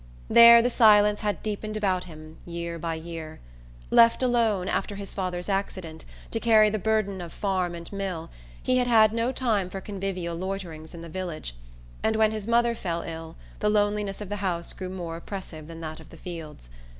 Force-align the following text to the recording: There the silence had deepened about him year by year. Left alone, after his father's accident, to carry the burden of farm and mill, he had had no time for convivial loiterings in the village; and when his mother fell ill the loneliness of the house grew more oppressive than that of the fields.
There 0.31 0.63
the 0.63 0.71
silence 0.71 1.21
had 1.21 1.43
deepened 1.43 1.77
about 1.77 2.05
him 2.05 2.37
year 2.43 2.79
by 2.79 2.95
year. 2.95 3.39
Left 3.91 4.23
alone, 4.23 4.67
after 4.67 4.95
his 4.95 5.13
father's 5.13 5.47
accident, 5.47 6.05
to 6.31 6.39
carry 6.39 6.71
the 6.71 6.79
burden 6.79 7.21
of 7.21 7.31
farm 7.31 7.75
and 7.75 7.93
mill, 7.93 8.31
he 8.63 8.77
had 8.77 8.87
had 8.87 9.13
no 9.13 9.31
time 9.31 9.69
for 9.69 9.79
convivial 9.79 10.35
loiterings 10.35 10.95
in 10.95 11.03
the 11.03 11.07
village; 11.07 11.53
and 12.01 12.15
when 12.15 12.31
his 12.31 12.47
mother 12.47 12.73
fell 12.73 13.03
ill 13.03 13.35
the 13.59 13.69
loneliness 13.69 14.21
of 14.21 14.29
the 14.29 14.37
house 14.37 14.73
grew 14.73 14.89
more 14.89 15.17
oppressive 15.17 15.67
than 15.67 15.81
that 15.81 15.99
of 15.99 16.09
the 16.09 16.17
fields. 16.17 16.71